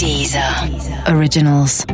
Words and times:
Deezer 0.00 0.42
Originals. 1.14 1.84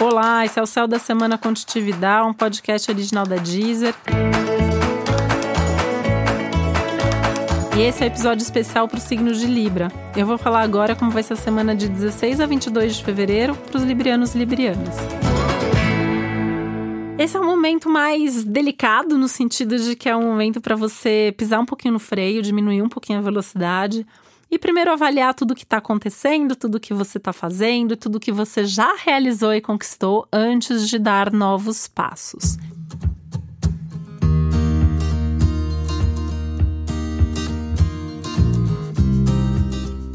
Olá, 0.00 0.44
esse 0.44 0.56
é 0.56 0.62
o 0.62 0.66
Céu 0.66 0.86
da 0.86 1.00
Semana 1.00 1.36
Contitividade, 1.36 2.28
um 2.28 2.32
podcast 2.32 2.88
original 2.88 3.26
da 3.26 3.34
Deezer. 3.38 3.92
E 7.76 7.80
esse 7.80 8.04
é 8.04 8.06
o 8.06 8.08
episódio 8.08 8.44
especial 8.44 8.86
para 8.86 8.98
o 8.98 9.00
signo 9.00 9.32
de 9.32 9.46
Libra. 9.46 9.90
Eu 10.16 10.26
vou 10.26 10.38
falar 10.38 10.60
agora 10.60 10.94
como 10.94 11.10
vai 11.10 11.24
ser 11.24 11.32
a 11.32 11.36
semana 11.36 11.74
de 11.74 11.88
16 11.88 12.40
a 12.40 12.46
22 12.46 12.94
de 12.94 13.04
fevereiro 13.04 13.56
para 13.56 13.78
os 13.78 13.82
librianos 13.82 14.36
e 14.36 14.38
librianas. 14.38 14.94
Esse 17.18 17.36
é 17.36 17.40
um 17.40 17.46
momento 17.46 17.90
mais 17.90 18.44
delicado 18.44 19.18
no 19.18 19.26
sentido 19.26 19.76
de 19.76 19.96
que 19.96 20.08
é 20.08 20.16
um 20.16 20.22
momento 20.22 20.60
para 20.60 20.76
você 20.76 21.34
pisar 21.36 21.58
um 21.58 21.66
pouquinho 21.66 21.94
no 21.94 21.98
freio, 21.98 22.40
diminuir 22.42 22.80
um 22.80 22.88
pouquinho 22.88 23.18
a 23.18 23.22
velocidade 23.22 24.06
e 24.52 24.58
primeiro 24.58 24.92
avaliar 24.92 25.32
tudo 25.32 25.52
o 25.52 25.54
que 25.54 25.64
está 25.64 25.78
acontecendo, 25.78 26.54
tudo 26.54 26.74
o 26.74 26.80
que 26.80 26.92
você 26.92 27.16
está 27.16 27.32
fazendo, 27.32 27.96
tudo 27.96 28.16
o 28.16 28.20
que 28.20 28.30
você 28.30 28.66
já 28.66 28.94
realizou 28.96 29.54
e 29.54 29.62
conquistou 29.62 30.28
antes 30.30 30.90
de 30.90 30.98
dar 30.98 31.32
novos 31.32 31.88
passos. 31.88 32.58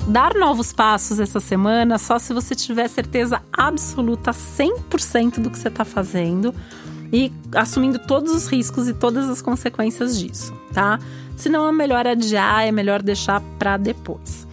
dar 0.08 0.34
novos 0.36 0.72
passos 0.72 1.20
essa 1.20 1.40
semana 1.40 1.98
só 1.98 2.18
se 2.18 2.34
você 2.34 2.56
tiver 2.56 2.88
certeza 2.88 3.44
absoluta 3.52 4.32
100% 4.32 5.40
do 5.40 5.52
que 5.52 5.60
você 5.60 5.68
está 5.68 5.84
fazendo 5.84 6.56
e 7.12 7.32
assumindo 7.56 8.00
todos 8.00 8.34
os 8.34 8.48
riscos 8.48 8.88
e 8.88 8.94
todas 8.94 9.30
as 9.30 9.42
consequências 9.42 10.18
disso, 10.20 10.54
tá? 10.74 11.00
Se 11.36 11.50
não 11.50 11.68
é 11.68 11.72
melhor 11.72 12.08
adiar, 12.08 12.66
é 12.68 12.72
melhor 12.72 13.02
deixar 13.02 13.42
para 13.60 13.78
depois. 13.78 14.48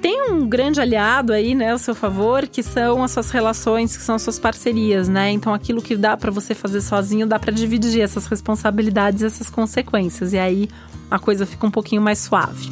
Tem 0.00 0.30
um 0.30 0.48
grande 0.48 0.80
aliado 0.80 1.32
aí, 1.32 1.54
né, 1.54 1.72
ao 1.72 1.78
seu 1.78 1.94
favor, 1.94 2.46
que 2.46 2.62
são 2.62 3.02
as 3.02 3.10
suas 3.10 3.30
relações, 3.30 3.96
que 3.96 4.02
são 4.02 4.14
as 4.14 4.22
suas 4.22 4.38
parcerias, 4.38 5.08
né? 5.08 5.32
Então 5.32 5.52
aquilo 5.52 5.82
que 5.82 5.96
dá 5.96 6.16
para 6.16 6.30
você 6.30 6.54
fazer 6.54 6.80
sozinho, 6.80 7.26
dá 7.26 7.38
para 7.38 7.52
dividir 7.52 8.00
essas 8.00 8.26
responsabilidades, 8.26 9.22
essas 9.22 9.50
consequências, 9.50 10.32
e 10.32 10.38
aí 10.38 10.68
a 11.10 11.18
coisa 11.18 11.44
fica 11.46 11.66
um 11.66 11.70
pouquinho 11.70 12.00
mais 12.00 12.18
suave. 12.18 12.68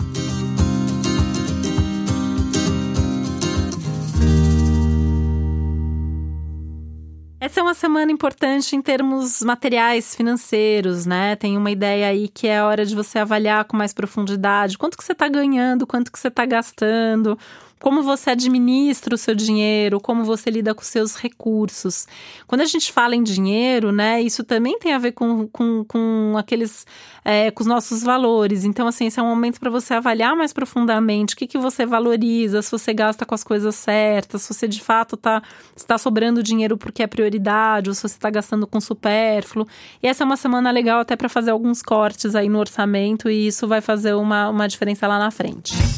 Essa 7.47 7.61
é 7.61 7.62
uma 7.62 7.75
semana 7.75 8.11
importante 8.11 8.75
em 8.75 8.83
termos 8.83 9.41
materiais, 9.41 10.16
financeiros, 10.16 11.06
né? 11.06 11.36
Tem 11.36 11.56
uma 11.56 11.70
ideia 11.70 12.08
aí 12.08 12.27
que 12.27 12.48
é 12.48 12.58
a 12.58 12.66
hora 12.66 12.84
de 12.84 12.92
você 12.92 13.20
avaliar 13.20 13.64
com 13.66 13.77
mais 13.77 13.92
profundidade 13.92 14.77
quanto 14.77 14.98
que 14.98 15.05
você 15.05 15.12
está 15.12 15.28
ganhando, 15.28 15.86
quanto 15.86 16.11
que 16.11 16.19
você 16.19 16.27
está 16.27 16.44
gastando, 16.44 17.38
como 17.78 18.02
você 18.02 18.30
administra 18.30 19.14
o 19.14 19.19
seu 19.19 19.34
dinheiro, 19.34 20.00
como 20.00 20.24
você 20.24 20.50
lida 20.50 20.74
com 20.74 20.82
seus 20.82 21.16
recursos. 21.16 22.06
Quando 22.46 22.62
a 22.62 22.64
gente 22.64 22.91
fala 22.91 23.14
em 23.14 23.22
dinheiro, 23.22 23.92
né, 23.92 24.20
isso 24.20 24.42
também 24.42 24.78
tem 24.78 24.92
a 24.92 24.98
ver 24.98 25.12
com, 25.12 25.46
com, 25.48 25.84
com 25.84 26.34
aqueles, 26.38 26.86
é, 27.24 27.50
com 27.50 27.62
os 27.62 27.66
nossos 27.66 28.02
valores. 28.02 28.64
Então, 28.64 28.86
assim, 28.86 29.06
esse 29.06 29.20
é 29.20 29.22
um 29.22 29.28
momento 29.28 29.60
para 29.60 29.70
você 29.70 29.94
avaliar 29.94 30.34
mais 30.34 30.52
profundamente 30.52 31.34
o 31.34 31.36
que, 31.36 31.47
que 31.47 31.58
você 31.58 31.84
valoriza, 31.84 32.62
se 32.62 32.70
você 32.70 32.94
gasta 32.94 33.27
com 33.27 33.34
as 33.34 33.44
coisas 33.44 33.74
certas, 33.74 34.42
se 34.42 34.54
você 34.54 34.66
de 34.66 34.80
fato 34.80 35.16
tá, 35.16 35.42
está 35.77 35.98
sobrando 35.98 36.42
dinheiro 36.42 36.77
porque 36.78 37.02
é 37.02 37.06
prioridade, 37.06 37.91
ou 37.91 37.94
se 37.94 38.02
você 38.02 38.16
está 38.16 38.30
gastando 38.30 38.66
com 38.66 38.80
supérfluo. 38.80 39.66
E 40.02 40.08
essa 40.08 40.24
é 40.24 40.27
uma 40.27 40.36
semana 40.36 40.70
legal 40.70 41.00
até 41.00 41.14
para 41.14 41.28
fazer 41.28 41.50
alguns 41.50 41.82
cortes 41.82 42.34
aí 42.34 42.48
no 42.48 42.58
orçamento, 42.58 43.28
e 43.28 43.47
isso 43.47 43.69
vai 43.69 43.80
fazer 43.80 44.14
uma, 44.14 44.48
uma 44.48 44.66
diferença 44.66 45.06
lá 45.06 45.19
na 45.19 45.30
frente. 45.30 45.95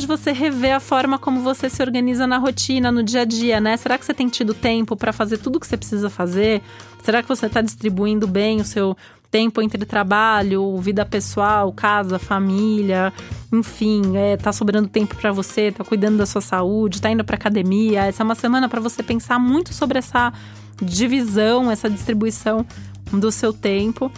De 0.00 0.06
você 0.06 0.32
rever 0.32 0.74
a 0.74 0.80
forma 0.80 1.18
como 1.18 1.40
você 1.40 1.68
se 1.68 1.82
organiza 1.82 2.26
na 2.26 2.38
rotina, 2.38 2.90
no 2.90 3.02
dia 3.02 3.22
a 3.22 3.24
dia, 3.24 3.60
né? 3.60 3.76
Será 3.76 3.98
que 3.98 4.04
você 4.04 4.14
tem 4.14 4.28
tido 4.28 4.54
tempo 4.54 4.96
para 4.96 5.12
fazer 5.12 5.38
tudo 5.38 5.56
o 5.56 5.60
que 5.60 5.66
você 5.66 5.76
precisa 5.76 6.08
fazer? 6.08 6.62
Será 7.02 7.22
que 7.22 7.28
você 7.28 7.46
está 7.46 7.60
distribuindo 7.60 8.26
bem 8.26 8.60
o 8.60 8.64
seu 8.64 8.96
tempo 9.30 9.60
entre 9.60 9.84
trabalho, 9.84 10.76
vida 10.78 11.04
pessoal, 11.04 11.70
casa, 11.72 12.18
família, 12.18 13.12
enfim, 13.52 14.16
é, 14.16 14.36
tá 14.36 14.52
sobrando 14.52 14.88
tempo 14.88 15.14
para 15.16 15.32
você, 15.32 15.70
tá 15.70 15.84
cuidando 15.84 16.16
da 16.16 16.26
sua 16.26 16.40
saúde, 16.40 17.00
tá 17.00 17.10
indo 17.10 17.24
para 17.24 17.36
academia. 17.36 18.04
Essa 18.06 18.22
é 18.22 18.24
uma 18.24 18.34
semana 18.34 18.68
para 18.68 18.80
você 18.80 19.02
pensar 19.02 19.38
muito 19.38 19.74
sobre 19.74 19.98
essa 19.98 20.32
divisão, 20.80 21.70
essa 21.70 21.90
distribuição 21.90 22.64
do 23.12 23.30
seu 23.30 23.52
tempo 23.52 24.10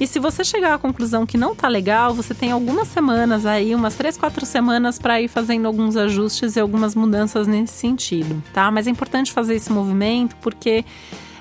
e 0.00 0.06
se 0.06 0.18
você 0.18 0.44
chegar 0.44 0.74
à 0.74 0.78
conclusão 0.78 1.26
que 1.26 1.36
não 1.36 1.54
tá 1.54 1.68
legal, 1.68 2.14
você 2.14 2.34
tem 2.34 2.52
algumas 2.52 2.88
semanas 2.88 3.44
aí, 3.44 3.74
umas 3.74 3.94
três, 3.94 4.16
quatro 4.16 4.46
semanas 4.46 4.98
para 4.98 5.20
ir 5.20 5.28
fazendo 5.28 5.66
alguns 5.66 5.96
ajustes 5.96 6.56
e 6.56 6.60
algumas 6.60 6.94
mudanças 6.94 7.46
nesse 7.46 7.74
sentido, 7.74 8.42
tá? 8.52 8.70
Mas 8.70 8.86
é 8.86 8.90
importante 8.90 9.32
fazer 9.32 9.54
esse 9.54 9.72
movimento 9.72 10.36
porque 10.36 10.84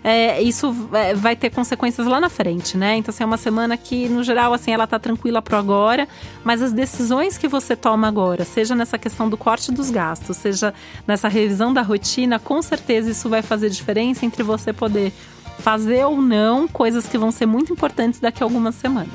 é, 0.04 0.42
isso 0.42 0.74
é, 0.94 1.14
vai 1.14 1.36
ter 1.36 1.50
consequências 1.50 2.08
lá 2.08 2.20
na 2.20 2.30
frente, 2.30 2.78
né? 2.78 2.96
Então, 2.96 3.12
assim, 3.12 3.24
é 3.24 3.26
uma 3.26 3.38
semana 3.38 3.76
que, 3.76 4.08
no 4.08 4.24
geral, 4.24 4.54
assim, 4.54 4.72
ela 4.72 4.88
tá 4.88 4.98
tranquila 4.98 5.42
pro 5.42 5.58
agora, 5.58 6.08
mas 6.44 6.62
as 6.62 6.72
decisões 6.72 7.38
que 7.38 7.48
você 7.48 7.76
toma 7.76 8.08
agora, 8.08 8.46
seja 8.46 8.74
nessa 8.74 8.98
questão 8.98 9.30
do 9.30 9.36
corte 9.36 9.72
dos 9.72 9.90
gastos, 9.90 10.38
seja 10.38 10.74
nessa 11.06 11.28
revisão 11.28 11.74
da 11.74 11.82
rotina, 11.82 12.40
com 12.40 12.62
certeza 12.62 13.12
isso 13.12 13.28
vai 13.28 13.42
fazer 13.42 13.70
diferença 13.70 14.26
entre 14.26 14.44
você 14.44 14.72
poder 14.72 15.12
fazer 15.60 16.06
ou 16.06 16.22
não 16.22 16.68
coisas 16.68 17.08
que 17.08 17.18
vão 17.18 17.32
ser 17.32 17.46
muito 17.46 17.74
importantes 17.74 18.20
daqui 18.20 18.44
a 18.44 18.46
algumas 18.46 18.76
semanas. 18.76 19.14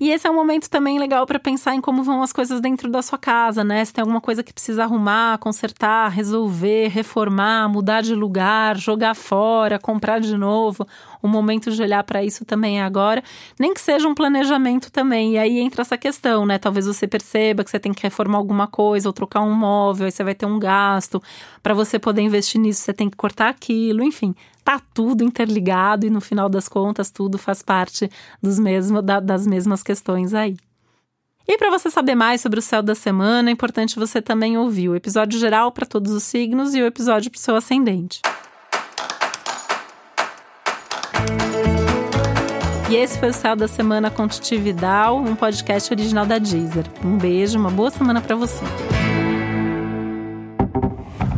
E 0.00 0.08
esse 0.10 0.26
é 0.26 0.30
um 0.30 0.34
momento 0.34 0.70
também 0.70 0.98
legal 0.98 1.26
para 1.26 1.38
pensar 1.38 1.74
em 1.74 1.80
como 1.80 2.02
vão 2.02 2.22
as 2.22 2.32
coisas 2.32 2.58
dentro 2.58 2.90
da 2.90 3.02
sua 3.02 3.18
casa, 3.18 3.62
né? 3.62 3.84
Se 3.84 3.92
tem 3.92 4.00
alguma 4.00 4.20
coisa 4.20 4.42
que 4.42 4.50
precisa 4.50 4.84
arrumar, 4.84 5.36
consertar, 5.36 6.08
resolver, 6.08 6.88
reformar, 6.88 7.68
mudar 7.68 8.00
de 8.00 8.14
lugar, 8.14 8.78
jogar 8.78 9.14
fora, 9.14 9.78
comprar 9.78 10.18
de 10.18 10.34
novo. 10.38 10.88
O 11.22 11.28
momento 11.28 11.70
de 11.70 11.82
olhar 11.82 12.02
para 12.04 12.22
isso 12.22 12.44
também 12.44 12.80
é 12.80 12.82
agora, 12.82 13.22
nem 13.58 13.74
que 13.74 13.80
seja 13.80 14.08
um 14.08 14.14
planejamento 14.14 14.90
também. 14.90 15.34
E 15.34 15.38
aí 15.38 15.58
entra 15.58 15.82
essa 15.82 15.96
questão, 15.98 16.46
né? 16.46 16.58
Talvez 16.58 16.86
você 16.86 17.06
perceba 17.06 17.62
que 17.64 17.70
você 17.70 17.78
tem 17.78 17.92
que 17.92 18.02
reformar 18.02 18.38
alguma 18.38 18.66
coisa 18.66 19.08
ou 19.08 19.12
trocar 19.12 19.40
um 19.40 19.52
móvel, 19.52 20.06
aí 20.06 20.12
você 20.12 20.24
vai 20.24 20.34
ter 20.34 20.46
um 20.46 20.58
gasto. 20.58 21.22
Para 21.62 21.74
você 21.74 21.98
poder 21.98 22.22
investir 22.22 22.60
nisso, 22.60 22.80
você 22.80 22.92
tem 22.92 23.08
que 23.08 23.16
cortar 23.16 23.48
aquilo, 23.48 24.02
enfim 24.02 24.34
tá 24.62 24.80
tudo 24.94 25.24
interligado 25.24 26.06
e 26.06 26.10
no 26.10 26.20
final 26.20 26.48
das 26.48 26.68
contas 26.68 27.10
tudo 27.10 27.38
faz 27.38 27.62
parte 27.62 28.08
dos 28.42 28.58
mesmos, 28.58 29.02
da, 29.02 29.18
das 29.18 29.46
mesmas 29.46 29.82
questões 29.82 30.34
aí. 30.34 30.56
E 31.48 31.58
para 31.58 31.70
você 31.70 31.90
saber 31.90 32.14
mais 32.14 32.40
sobre 32.40 32.60
o 32.60 32.62
céu 32.62 32.80
da 32.80 32.94
semana, 32.94 33.50
é 33.50 33.52
importante 33.52 33.98
você 33.98 34.22
também 34.22 34.56
ouvir 34.56 34.88
o 34.88 34.94
episódio 34.94 35.40
geral 35.40 35.72
para 35.72 35.84
todos 35.84 36.12
os 36.12 36.22
signos 36.22 36.74
e 36.74 36.80
o 36.80 36.86
episódio 36.86 37.30
para 37.30 37.38
o 37.38 37.40
seu 37.40 37.56
ascendente. 37.56 38.20
E 42.90 42.96
esse 42.96 43.20
foi 43.20 43.28
o 43.30 43.32
Céu 43.32 43.54
da 43.54 43.68
Semana 43.68 44.10
com 44.10 44.26
um 45.22 45.36
podcast 45.36 45.94
original 45.94 46.26
da 46.26 46.38
Deezer. 46.38 46.84
Um 47.04 47.16
beijo, 47.16 47.56
uma 47.56 47.70
boa 47.70 47.88
semana 47.88 48.20
para 48.20 48.34
você. 48.34 48.64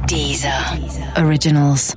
Deezer. 0.07 0.51
Originals. 1.23 1.95